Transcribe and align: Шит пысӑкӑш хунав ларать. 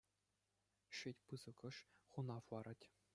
Шит 0.97 1.17
пысӑкӑш 1.27 1.75
хунав 2.09 2.45
ларать. 2.53 2.85